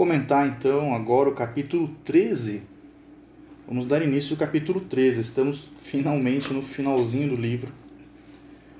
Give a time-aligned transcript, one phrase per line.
[0.00, 2.62] comentar então agora o capítulo 13.
[3.68, 5.20] Vamos dar início ao capítulo 13.
[5.20, 7.70] Estamos finalmente no finalzinho do livro.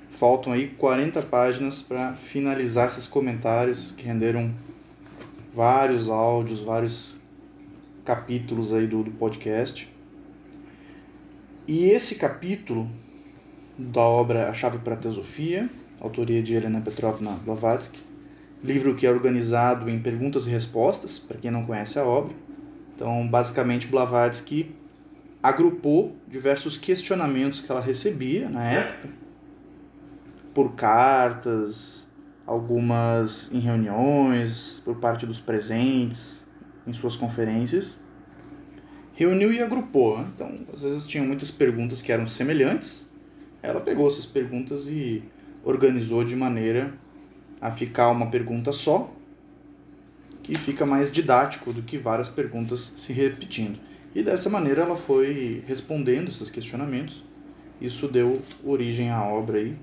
[0.09, 4.51] Faltam aí 40 páginas para finalizar esses comentários que renderam
[5.53, 7.17] vários áudios, vários
[8.03, 9.87] capítulos aí do, do podcast.
[11.67, 12.89] E esse capítulo
[13.77, 15.69] da obra A Chave para a Teosofia,
[15.99, 17.99] autoria de Helena Petrovna Blavatsky,
[18.63, 22.35] livro que é organizado em perguntas e respostas, para quem não conhece a obra.
[22.95, 24.75] Então, basicamente, Blavatsky
[25.41, 29.09] agrupou diversos questionamentos que ela recebia na época,
[30.53, 32.11] por cartas,
[32.45, 36.45] algumas em reuniões, por parte dos presentes,
[36.85, 37.99] em suas conferências.
[39.13, 40.19] Reuniu e agrupou.
[40.19, 40.27] Né?
[40.35, 43.09] Então, às vezes tinham muitas perguntas que eram semelhantes.
[43.63, 45.23] Ela pegou essas perguntas e
[45.63, 46.93] organizou de maneira
[47.61, 49.13] a ficar uma pergunta só,
[50.41, 53.79] que fica mais didático do que várias perguntas se repetindo.
[54.15, 57.23] E dessa maneira ela foi respondendo esses questionamentos.
[57.79, 59.75] Isso deu origem à obra aí,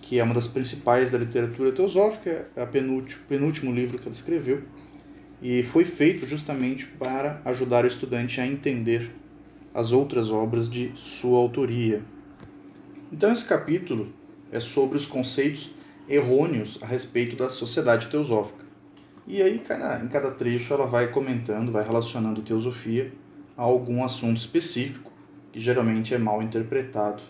[0.00, 4.14] que é uma das principais da literatura teosófica, é o penúltimo, penúltimo livro que ela
[4.14, 4.62] escreveu,
[5.40, 9.12] e foi feito justamente para ajudar o estudante a entender
[9.74, 12.02] as outras obras de sua autoria.
[13.12, 14.12] Então esse capítulo
[14.50, 15.70] é sobre os conceitos
[16.08, 18.64] errôneos a respeito da sociedade teosófica.
[19.26, 23.12] E aí, em cada trecho, ela vai comentando, vai relacionando teosofia
[23.56, 25.12] a algum assunto específico,
[25.52, 27.22] que geralmente é mal interpretado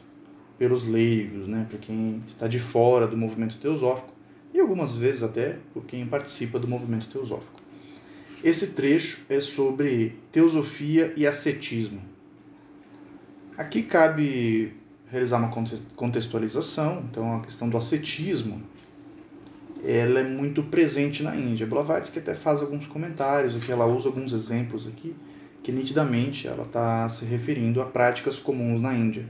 [0.59, 4.13] pelos leigos, né, por quem está de fora do movimento teosófico,
[4.55, 7.61] e algumas vezes até por quem participa do movimento teosófico.
[8.45, 12.03] Esse trecho é sobre teosofia e ascetismo.
[13.57, 14.73] Aqui cabe
[15.13, 15.51] realizar uma
[15.95, 17.05] contextualização.
[17.11, 18.63] Então, a questão do ascetismo
[19.85, 21.67] ela é muito presente na Índia.
[21.67, 25.15] Blavatsky até faz alguns comentários aqui, ela usa alguns exemplos aqui,
[25.63, 29.27] que nitidamente ela está se referindo a práticas comuns na Índia.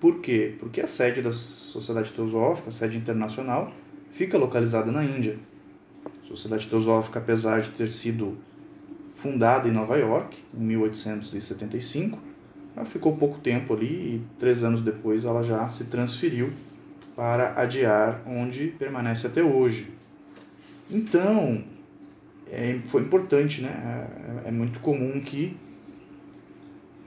[0.00, 0.56] Por quê?
[0.58, 3.72] Porque a sede da Sociedade Teosófica, a sede internacional,
[4.12, 5.38] fica localizada na Índia.
[6.04, 8.36] A Sociedade Teosófica, apesar de ter sido
[9.14, 12.18] fundada em Nova York, em 1875,
[12.76, 16.52] ela ficou pouco tempo ali e três anos depois ela já se transferiu
[17.14, 19.92] para Adiar, onde permanece até hoje.
[20.90, 21.62] Então,
[22.50, 24.08] é, foi importante, né?
[24.44, 25.56] É, é muito comum que,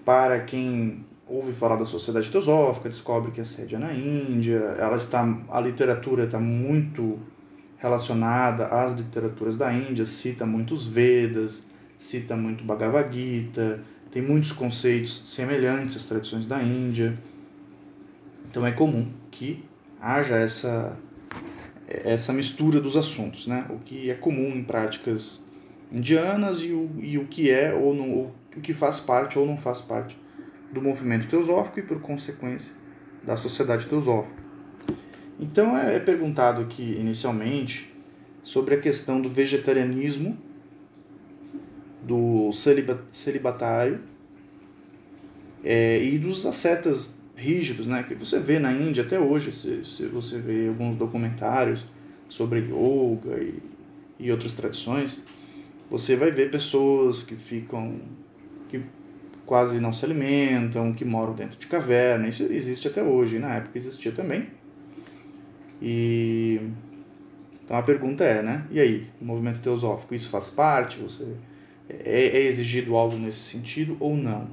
[0.06, 4.96] para quem ouve falar da sociedade teosófica, descobre que a sede é na Índia, ela
[4.96, 7.20] está, a literatura está muito
[7.78, 11.67] relacionada às literaturas da Índia, cita muitos Vedas,
[11.98, 17.18] cita muito Bhagavad Gita, tem muitos conceitos semelhantes às tradições da Índia.
[18.50, 19.64] Então é comum que
[20.00, 20.98] haja essa,
[21.88, 23.66] essa mistura dos assuntos, né?
[23.70, 25.42] o que é comum em práticas
[25.92, 29.46] indianas e o, e o que é ou, não, ou o que faz parte ou
[29.46, 30.18] não faz parte
[30.72, 32.76] do movimento teosófico e, por consequência,
[33.24, 34.44] da sociedade teosófica.
[35.40, 37.94] Então é, é perguntado aqui inicialmente
[38.42, 40.38] sobre a questão do vegetarianismo
[42.04, 42.52] do
[43.12, 44.00] celibatário
[45.64, 50.06] é, e dos ascetas rígidos, né, que você vê na Índia até hoje, se, se
[50.08, 51.86] você vê alguns documentários
[52.28, 53.62] sobre yoga e,
[54.20, 55.22] e outras tradições,
[55.90, 58.00] você vai ver pessoas que ficam
[58.70, 58.82] que
[59.46, 62.28] quase não se alimentam, que moram dentro de caverna.
[62.28, 64.48] Isso existe até hoje, na época existia também.
[65.82, 66.60] E
[67.64, 68.66] então a pergunta é, né?
[68.72, 71.00] E aí, o movimento teosófico, isso faz parte?
[71.00, 71.36] Você
[71.90, 74.50] é, é exigido algo nesse sentido ou não?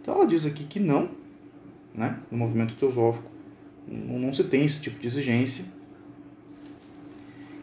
[0.00, 1.10] Então ela diz aqui que não,
[1.94, 2.18] né?
[2.30, 3.30] no movimento teosófico,
[3.86, 5.64] não, não se tem esse tipo de exigência.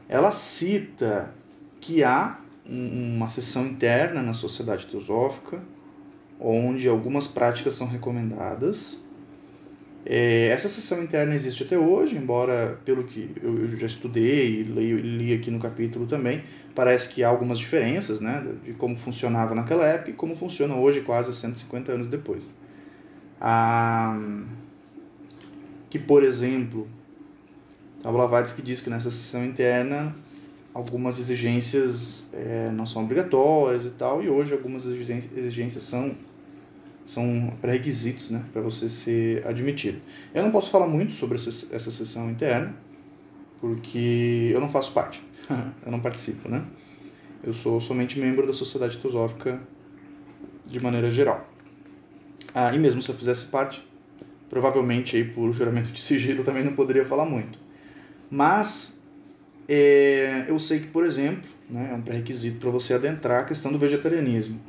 [0.08, 1.34] Ela cita
[1.80, 5.64] que há uma seção interna na sociedade teosófica,
[6.40, 9.05] onde algumas práticas são recomendadas
[10.06, 14.94] é, essa sessão interna existe até hoje, embora, pelo que eu já estudei e li,
[15.02, 16.44] li aqui no capítulo também,
[16.76, 21.02] parece que há algumas diferenças né, de como funcionava naquela época e como funciona hoje,
[21.02, 22.54] quase 150 anos depois.
[23.42, 24.20] Ah,
[25.90, 26.88] que, por exemplo,
[28.04, 30.14] a Blavatsky diz que nessa sessão interna
[30.72, 36.14] algumas exigências é, não são obrigatórias e tal, e hoje algumas exigências são
[37.06, 40.02] são pré-requisitos né, para você ser admitido.
[40.34, 42.76] Eu não posso falar muito sobre essa, essa sessão interna,
[43.62, 45.24] porque eu não faço parte,
[45.86, 46.66] eu não participo, né?
[47.44, 49.62] Eu sou somente membro da Sociedade Teosófica
[50.66, 51.48] de maneira geral.
[52.54, 53.86] Ah, e mesmo se eu fizesse parte,
[54.50, 57.60] provavelmente aí por juramento de sigilo também não poderia falar muito.
[58.32, 58.98] Mas
[59.68, 61.90] é, eu sei que, por exemplo, né?
[61.92, 64.60] é um pré-requisito para você adentrar a questão do vegetarianismo.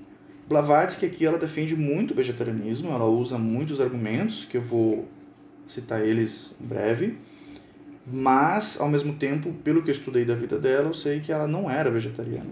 [0.49, 5.09] Blavatsky aqui ela defende muito o vegetarianismo, ela usa muitos argumentos, que eu vou
[5.67, 7.19] citar eles em breve,
[8.07, 11.49] mas ao mesmo tempo, pelo que eu estudei da vida dela, eu sei que ela
[11.49, 12.51] não era vegetariana.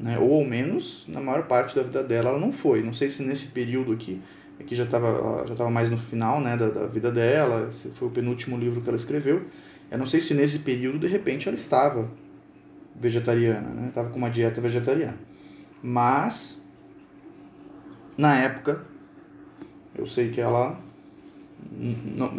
[0.00, 0.18] Né?
[0.18, 2.82] Ou ao menos, na maior parte da vida dela, ela não foi.
[2.82, 4.20] Não sei se nesse período aqui,
[4.58, 8.08] aqui já estava já tava mais no final né, da, da vida dela, esse foi
[8.08, 9.46] o penúltimo livro que ela escreveu.
[9.88, 12.08] Eu não sei se nesse período, de repente, ela estava
[12.96, 13.88] vegetariana, né?
[13.88, 15.18] estava com uma dieta vegetariana.
[15.82, 16.61] Mas,
[18.16, 18.84] na época,
[19.94, 20.78] eu sei que ela,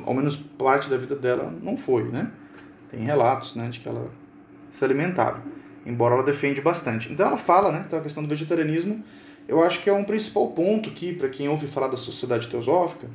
[0.06, 2.32] ao menos parte da vida dela, não foi, né?
[2.90, 4.10] Tem relatos né, de que ela
[4.70, 5.42] se alimentava
[5.86, 7.12] embora ela defende bastante.
[7.12, 9.04] Então ela fala, né, então a questão do vegetarianismo,
[9.48, 13.08] eu acho que é um principal ponto aqui para quem ouve falar da sociedade teosófica,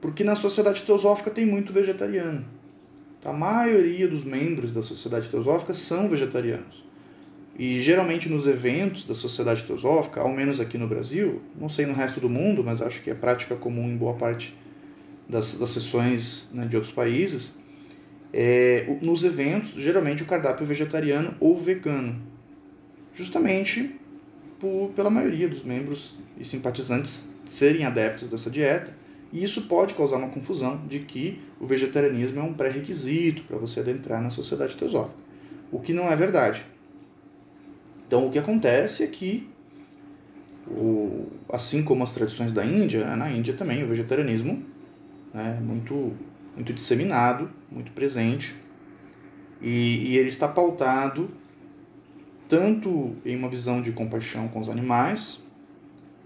[0.00, 2.44] porque na sociedade teosófica tem muito vegetariano.
[3.24, 6.84] A maioria dos membros da sociedade teosófica são vegetarianos.
[7.58, 11.92] E geralmente nos eventos da sociedade teosófica, ao menos aqui no Brasil, não sei no
[11.92, 14.56] resto do mundo, mas acho que é prática comum em boa parte
[15.28, 17.58] das, das sessões né, de outros países,
[18.32, 22.20] é, nos eventos, geralmente o cardápio é vegetariano ou vegano,
[23.12, 23.94] justamente
[24.58, 28.94] por, pela maioria dos membros e simpatizantes serem adeptos dessa dieta,
[29.30, 33.80] e isso pode causar uma confusão de que o vegetarianismo é um pré-requisito para você
[33.80, 35.18] adentrar na sociedade teosófica,
[35.70, 36.64] o que não é verdade.
[38.12, 39.48] Então, o que acontece é que,
[40.68, 44.62] o, assim como as tradições da Índia, na Índia também o vegetarianismo
[45.32, 46.12] é muito
[46.54, 48.54] muito disseminado, muito presente,
[49.62, 51.30] e, e ele está pautado
[52.46, 55.42] tanto em uma visão de compaixão com os animais,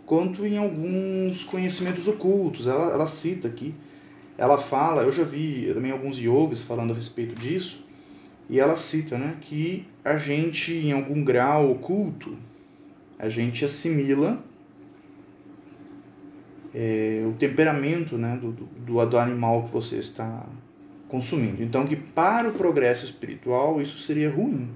[0.05, 2.67] quanto em alguns conhecimentos ocultos.
[2.67, 3.73] Ela, ela cita aqui,
[4.37, 7.87] ela fala, eu já vi também alguns yogis falando a respeito disso,
[8.50, 12.38] e ela cita né, que a gente, em algum grau oculto,
[13.19, 14.41] a gente assimila
[16.73, 20.47] é, o temperamento né, do, do, do animal que você está
[21.08, 21.61] consumindo.
[21.61, 24.70] Então, que para o progresso espiritual isso seria ruim.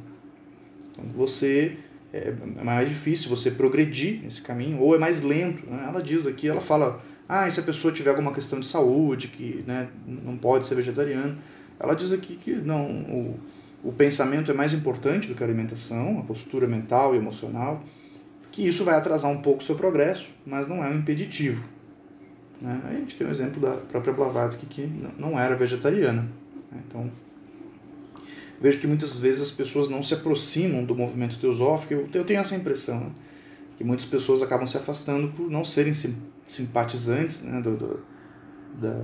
[0.91, 1.77] Então, você
[2.13, 5.65] é, é mais difícil você progredir nesse caminho, ou é mais lento.
[5.71, 5.85] Né?
[5.87, 9.29] Ela diz aqui, ela fala, ah, e se a pessoa tiver alguma questão de saúde,
[9.29, 11.39] que né, não pode ser vegetariano,
[11.79, 13.39] ela diz aqui que não, o,
[13.83, 17.83] o pensamento é mais importante do que a alimentação, a postura mental e emocional,
[18.53, 21.65] que isso vai atrasar um pouco o seu progresso, mas não é um impeditivo.
[22.61, 22.81] Né?
[22.85, 26.23] A gente tem o exemplo da própria Blavatsky, que não era vegetariana.
[26.71, 26.81] Né?
[26.87, 27.11] Então,
[28.61, 31.95] vejo que muitas vezes as pessoas não se aproximam do movimento teosófico.
[31.95, 33.11] Eu, eu tenho essa impressão, né?
[33.79, 35.95] que muitas pessoas acabam se afastando por não serem
[36.45, 37.63] simpatizantes né?
[37.63, 38.01] do, do,
[38.79, 38.95] da,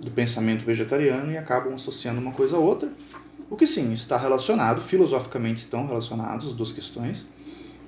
[0.00, 2.90] do pensamento vegetariano e acabam associando uma coisa a outra.
[3.50, 7.26] O que sim, está relacionado, filosoficamente estão relacionados as duas questões,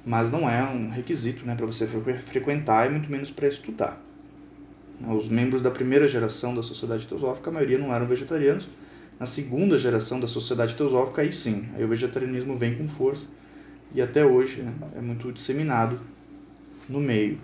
[0.04, 4.00] mas não é um requisito né, para você frequentar e muito menos para estudar.
[5.08, 8.68] Os membros da primeira geração da sociedade teosófica, a maioria não eram vegetarianos.
[9.18, 13.28] Na segunda geração da sociedade teosófica, aí sim, aí o vegetarianismo vem com força
[13.94, 15.98] e até hoje né, é muito disseminado
[16.88, 17.38] no meio.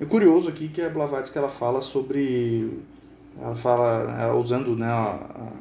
[0.00, 2.82] É curioso aqui que a Blavatsky ela fala sobre,
[3.40, 5.52] ela fala, ela usando né, a, a,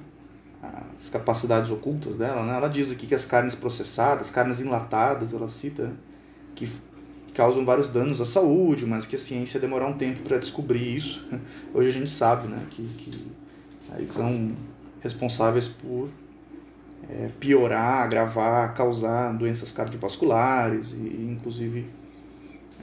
[0.96, 5.48] as capacidades ocultas dela, né, ela diz aqui que as carnes processadas, carnes enlatadas, ela
[5.48, 5.92] cita
[6.56, 6.70] que
[7.34, 11.26] causam vários danos à saúde, mas que a ciência demorar um tempo para descobrir isso.
[11.74, 13.32] Hoje a gente sabe né, que, que
[13.92, 14.52] aí são
[15.02, 16.10] responsáveis por
[17.10, 21.88] é, piorar, agravar, causar doenças cardiovasculares e inclusive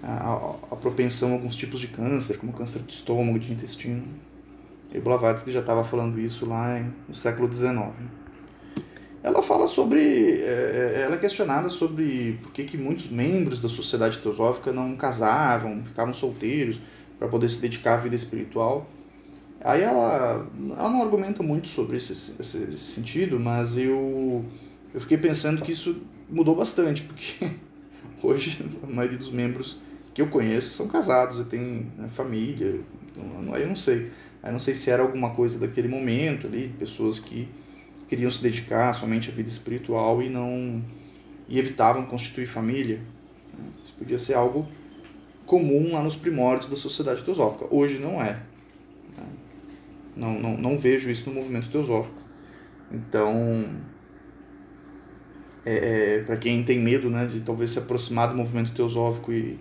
[0.02, 4.02] a, a, propensão a alguns tipos de câncer, como câncer de estômago, de intestino.
[4.93, 7.93] E Blavatsky já estava falando isso lá no século XIX
[9.23, 10.01] ela fala sobre.
[10.01, 14.97] É, é, ela é questionada sobre por que, que muitos membros da sociedade teosófica não
[14.97, 16.81] casavam, ficavam solteiros
[17.19, 18.89] para poder se dedicar à vida espiritual.
[19.63, 24.43] Aí ela, ela não argumenta muito sobre esse, esse, esse sentido, mas eu,
[24.95, 27.51] eu fiquei pensando que isso mudou bastante, porque
[28.23, 29.79] hoje a maioria dos membros
[30.15, 32.81] que eu conheço são casados e têm né, família,
[33.13, 34.11] então, aí eu não sei.
[34.43, 37.49] Aí não sei se era alguma coisa daquele momento ali, pessoas que
[38.09, 40.83] queriam se dedicar somente à vida espiritual e não
[41.49, 43.01] e evitavam constituir família.
[43.85, 44.67] Isso podia ser algo
[45.45, 47.67] comum lá nos primórdios da sociedade teosófica.
[47.71, 48.41] Hoje não é.
[50.17, 52.21] Não, não, não vejo isso no movimento teosófico.
[52.91, 53.65] Então,
[55.65, 59.59] é, é para quem tem medo né, de talvez se aproximar do movimento teosófico e,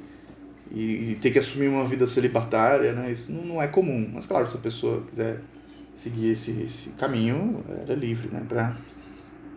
[0.71, 4.09] e, e ter que assumir uma vida celibatária, né, isso não, não é comum.
[4.13, 5.41] Mas, claro, se a pessoa quiser
[5.95, 8.45] seguir esse, esse caminho, era livre, né?
[8.47, 8.75] Para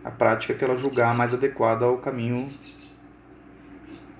[0.03, 2.49] a prática que ela julgar mais adequada ao caminho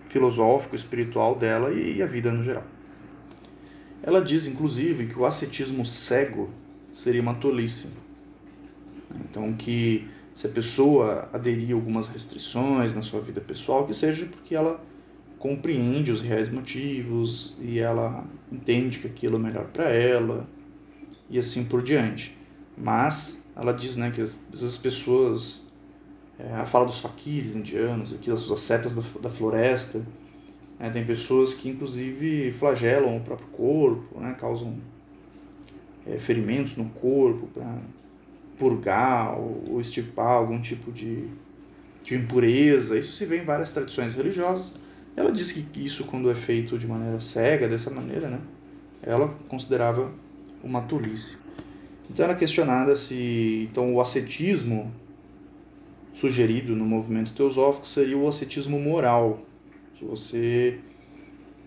[0.08, 2.64] filosófico, espiritual dela e a vida no geral.
[4.02, 6.50] Ela diz, inclusive, que o ascetismo cego
[6.94, 7.90] seria uma tolice.
[9.16, 14.26] Então, que se a pessoa aderir a algumas restrições na sua vida pessoal, que seja
[14.28, 14.84] porque ela
[15.44, 20.48] compreende os reais motivos e ela entende que aquilo é melhor para ela
[21.30, 22.38] e assim por diante.
[22.78, 25.70] Mas ela diz né, que vezes as pessoas.
[26.40, 30.02] É, ela fala dos faquires indianos, aqui, as setas da, da floresta.
[30.80, 34.78] É, tem pessoas que, inclusive, flagelam o próprio corpo, né, causam
[36.08, 37.80] é, ferimentos no corpo para
[38.58, 41.28] purgar ou, ou estipar algum tipo de,
[42.06, 42.98] de impureza.
[42.98, 44.72] Isso se vê em várias tradições religiosas.
[45.16, 48.40] Ela diz que isso, quando é feito de maneira cega, dessa maneira, né,
[49.02, 50.12] ela considerava
[50.64, 51.38] uma tolice.
[52.10, 54.92] Então ela é questionada se então o ascetismo
[56.14, 59.42] sugerido no movimento teosófico seria o ascetismo moral.
[59.98, 60.80] Se você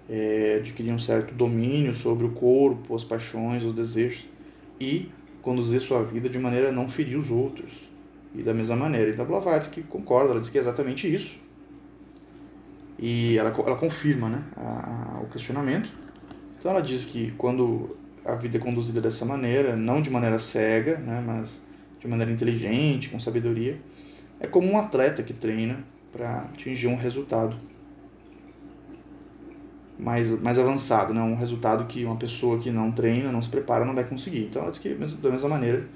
[0.08, 4.26] é, adquirir um certo domínio sobre o corpo, as paixões, os desejos
[4.80, 5.08] e
[5.42, 7.72] conduzir sua vida de maneira a não ferir os outros.
[8.34, 9.10] E da mesma maneira.
[9.10, 11.38] Então Blavatsky concorda, ela diz que é exatamente isso.
[12.98, 15.90] E ela, ela confirma né, a, a, o questionamento.
[16.58, 20.98] Então ela diz que quando a vida é conduzida dessa maneira, não de maneira cega,
[20.98, 21.60] né, mas
[21.98, 23.80] de maneira inteligente, com sabedoria,
[24.40, 27.56] é como um atleta que treina para atingir um resultado
[29.98, 31.20] mais, mais avançado, né?
[31.20, 34.44] um resultado que uma pessoa que não treina, não se prepara, não vai conseguir.
[34.44, 35.86] Então, ela diz que, da mesma maneira,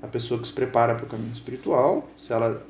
[0.00, 2.62] a pessoa que se prepara para o caminho espiritual, se ela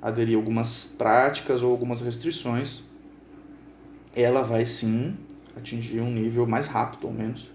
[0.00, 2.82] aderir a algumas práticas ou algumas restrições,
[4.22, 5.16] ela vai sim
[5.56, 7.50] atingir um nível mais rápido, ou menos,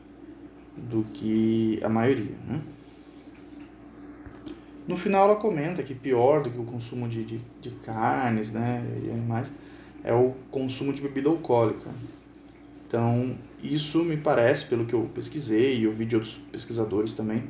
[0.77, 2.35] do que a maioria.
[2.47, 2.61] Né?
[4.87, 8.83] No final ela comenta que pior do que o consumo de, de, de carnes né,
[9.03, 9.53] e animais
[10.03, 11.89] é o consumo de bebida alcoólica.
[12.85, 17.45] Então, isso me parece, pelo que eu pesquisei e ouvi de outros pesquisadores também,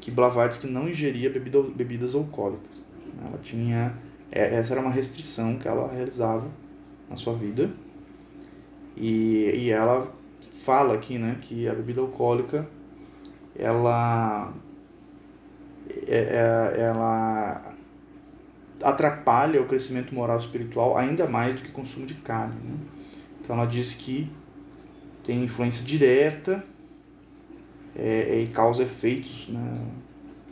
[0.00, 2.82] que Blavatsky não ingeria bebida, bebidas alcoólicas.
[3.24, 3.96] Ela tinha.
[4.30, 6.48] É, essa era uma restrição que ela realizava
[7.08, 7.70] na sua vida.
[8.96, 10.12] E, e ela
[10.64, 12.68] fala aqui, né, que a bebida alcoólica
[13.56, 14.52] ela
[16.06, 17.74] é, é, ela
[18.82, 22.56] atrapalha o crescimento moral espiritual ainda mais do que o consumo de carne.
[22.64, 22.76] Né?
[23.40, 24.30] Então ela diz que
[25.22, 26.64] tem influência direta
[27.94, 29.78] é, e causa efeitos na,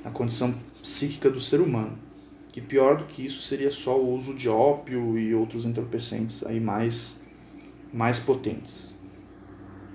[0.04, 1.98] na condição psíquica do ser humano.
[2.52, 6.58] Que pior do que isso seria só o uso de ópio e outros entorpecentes aí
[6.58, 7.19] mais,
[7.92, 8.94] mais potentes.